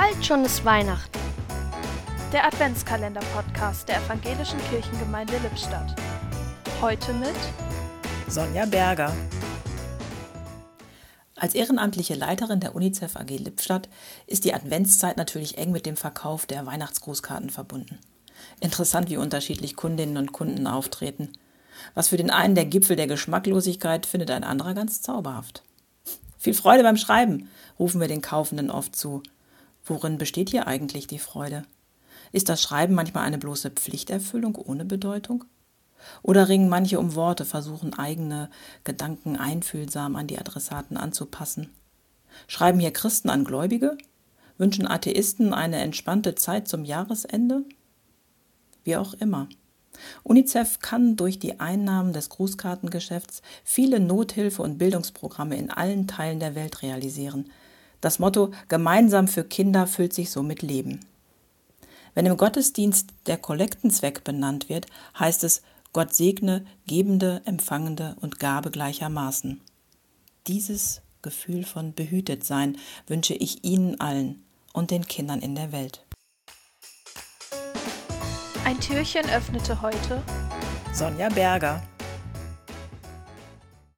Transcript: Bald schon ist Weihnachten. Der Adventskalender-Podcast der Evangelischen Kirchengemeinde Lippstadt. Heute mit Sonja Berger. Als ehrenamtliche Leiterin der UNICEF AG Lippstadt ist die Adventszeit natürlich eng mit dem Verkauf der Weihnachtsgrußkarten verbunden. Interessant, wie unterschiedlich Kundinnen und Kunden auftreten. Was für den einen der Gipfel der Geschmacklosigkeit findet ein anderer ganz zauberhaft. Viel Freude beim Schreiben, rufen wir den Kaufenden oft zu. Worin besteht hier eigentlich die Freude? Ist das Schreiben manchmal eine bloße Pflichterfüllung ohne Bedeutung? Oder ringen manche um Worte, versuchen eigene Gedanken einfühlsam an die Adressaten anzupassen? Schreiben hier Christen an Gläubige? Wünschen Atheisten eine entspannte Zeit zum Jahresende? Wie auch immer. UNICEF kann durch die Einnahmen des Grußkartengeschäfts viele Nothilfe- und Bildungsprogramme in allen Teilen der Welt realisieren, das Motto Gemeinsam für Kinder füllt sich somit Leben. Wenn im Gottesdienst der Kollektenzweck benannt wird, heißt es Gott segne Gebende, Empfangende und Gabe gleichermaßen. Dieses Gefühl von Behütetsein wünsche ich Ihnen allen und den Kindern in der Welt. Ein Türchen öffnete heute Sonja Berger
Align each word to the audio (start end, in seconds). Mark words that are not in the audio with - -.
Bald 0.00 0.24
schon 0.24 0.44
ist 0.44 0.64
Weihnachten. 0.64 1.18
Der 2.32 2.46
Adventskalender-Podcast 2.46 3.88
der 3.88 3.96
Evangelischen 3.96 4.60
Kirchengemeinde 4.70 5.32
Lippstadt. 5.38 5.92
Heute 6.80 7.12
mit 7.14 7.34
Sonja 8.28 8.64
Berger. 8.66 9.12
Als 11.34 11.56
ehrenamtliche 11.56 12.14
Leiterin 12.14 12.60
der 12.60 12.76
UNICEF 12.76 13.16
AG 13.16 13.38
Lippstadt 13.38 13.88
ist 14.28 14.44
die 14.44 14.54
Adventszeit 14.54 15.16
natürlich 15.16 15.58
eng 15.58 15.72
mit 15.72 15.84
dem 15.84 15.96
Verkauf 15.96 16.46
der 16.46 16.64
Weihnachtsgrußkarten 16.64 17.50
verbunden. 17.50 17.98
Interessant, 18.60 19.10
wie 19.10 19.16
unterschiedlich 19.16 19.74
Kundinnen 19.74 20.16
und 20.16 20.32
Kunden 20.32 20.68
auftreten. 20.68 21.32
Was 21.94 22.06
für 22.06 22.16
den 22.16 22.30
einen 22.30 22.54
der 22.54 22.66
Gipfel 22.66 22.94
der 22.94 23.08
Geschmacklosigkeit 23.08 24.06
findet 24.06 24.30
ein 24.30 24.44
anderer 24.44 24.74
ganz 24.74 25.02
zauberhaft. 25.02 25.64
Viel 26.38 26.54
Freude 26.54 26.84
beim 26.84 26.96
Schreiben, 26.96 27.48
rufen 27.80 28.00
wir 28.00 28.06
den 28.06 28.22
Kaufenden 28.22 28.70
oft 28.70 28.94
zu. 28.94 29.24
Worin 29.88 30.18
besteht 30.18 30.50
hier 30.50 30.66
eigentlich 30.66 31.06
die 31.06 31.18
Freude? 31.18 31.64
Ist 32.30 32.50
das 32.50 32.62
Schreiben 32.62 32.94
manchmal 32.94 33.24
eine 33.24 33.38
bloße 33.38 33.70
Pflichterfüllung 33.70 34.54
ohne 34.56 34.84
Bedeutung? 34.84 35.44
Oder 36.22 36.48
ringen 36.48 36.68
manche 36.68 37.00
um 37.00 37.14
Worte, 37.14 37.44
versuchen 37.44 37.94
eigene 37.94 38.50
Gedanken 38.84 39.36
einfühlsam 39.36 40.14
an 40.14 40.26
die 40.26 40.38
Adressaten 40.38 40.96
anzupassen? 40.96 41.70
Schreiben 42.46 42.80
hier 42.80 42.92
Christen 42.92 43.30
an 43.30 43.44
Gläubige? 43.44 43.96
Wünschen 44.58 44.86
Atheisten 44.86 45.54
eine 45.54 45.78
entspannte 45.78 46.34
Zeit 46.34 46.68
zum 46.68 46.84
Jahresende? 46.84 47.64
Wie 48.84 48.96
auch 48.96 49.14
immer. 49.14 49.48
UNICEF 50.22 50.80
kann 50.80 51.16
durch 51.16 51.38
die 51.38 51.60
Einnahmen 51.60 52.12
des 52.12 52.28
Grußkartengeschäfts 52.28 53.42
viele 53.64 54.00
Nothilfe- 54.00 54.62
und 54.62 54.78
Bildungsprogramme 54.78 55.56
in 55.56 55.70
allen 55.70 56.06
Teilen 56.06 56.40
der 56.40 56.54
Welt 56.54 56.82
realisieren, 56.82 57.50
das 58.00 58.18
Motto 58.18 58.52
Gemeinsam 58.68 59.28
für 59.28 59.44
Kinder 59.44 59.86
füllt 59.86 60.12
sich 60.12 60.30
somit 60.30 60.62
Leben. 60.62 61.00
Wenn 62.14 62.26
im 62.26 62.36
Gottesdienst 62.36 63.10
der 63.26 63.36
Kollektenzweck 63.36 64.24
benannt 64.24 64.68
wird, 64.68 64.86
heißt 65.18 65.44
es 65.44 65.62
Gott 65.92 66.14
segne 66.14 66.64
Gebende, 66.86 67.42
Empfangende 67.44 68.16
und 68.20 68.38
Gabe 68.38 68.70
gleichermaßen. 68.70 69.60
Dieses 70.46 71.02
Gefühl 71.22 71.64
von 71.64 71.94
Behütetsein 71.94 72.78
wünsche 73.06 73.34
ich 73.34 73.64
Ihnen 73.64 74.00
allen 74.00 74.44
und 74.72 74.90
den 74.90 75.06
Kindern 75.06 75.40
in 75.40 75.54
der 75.54 75.72
Welt. 75.72 76.04
Ein 78.64 78.78
Türchen 78.80 79.28
öffnete 79.30 79.80
heute 79.80 80.22
Sonja 80.92 81.28
Berger 81.30 81.82